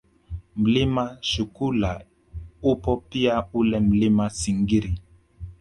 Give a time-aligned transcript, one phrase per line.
[0.61, 2.01] Mlima Shukula
[2.61, 4.99] upo pia ule Mlima Singiri